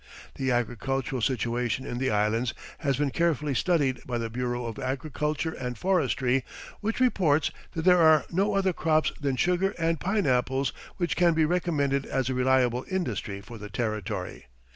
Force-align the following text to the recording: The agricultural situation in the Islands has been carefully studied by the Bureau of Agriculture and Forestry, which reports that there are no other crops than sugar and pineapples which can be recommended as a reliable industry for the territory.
The 0.33 0.49
agricultural 0.49 1.21
situation 1.21 1.85
in 1.85 1.99
the 1.99 2.09
Islands 2.09 2.55
has 2.79 2.97
been 2.97 3.11
carefully 3.11 3.53
studied 3.53 4.01
by 4.07 4.17
the 4.17 4.31
Bureau 4.31 4.65
of 4.65 4.79
Agriculture 4.79 5.51
and 5.53 5.77
Forestry, 5.77 6.43
which 6.79 6.99
reports 6.99 7.51
that 7.73 7.83
there 7.85 8.01
are 8.01 8.25
no 8.31 8.55
other 8.55 8.73
crops 8.73 9.11
than 9.21 9.35
sugar 9.35 9.75
and 9.77 9.99
pineapples 9.99 10.73
which 10.97 11.15
can 11.15 11.35
be 11.35 11.45
recommended 11.45 12.07
as 12.07 12.31
a 12.31 12.33
reliable 12.33 12.83
industry 12.89 13.41
for 13.41 13.59
the 13.59 13.69
territory. 13.69 14.45